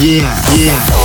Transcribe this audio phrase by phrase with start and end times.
[0.00, 0.97] Yeah, yeah.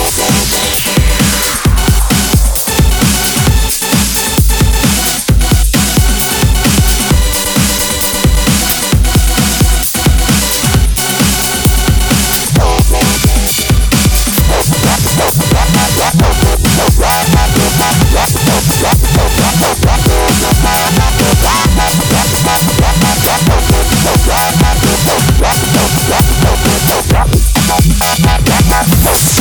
[28.84, 29.33] Podcast.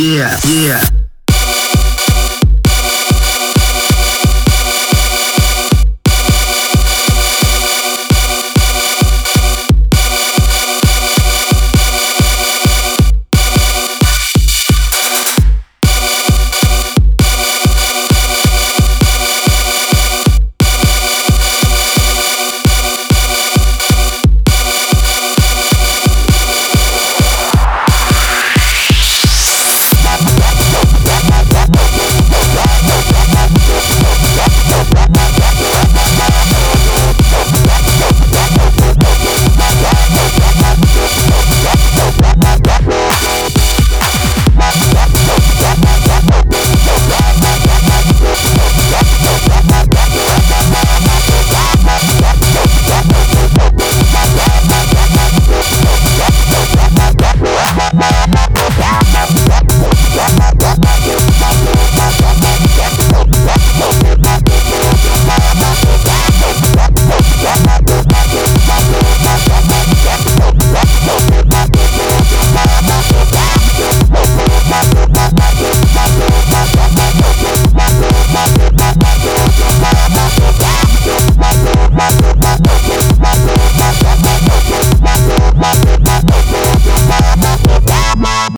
[0.00, 0.99] Yeah, yeah.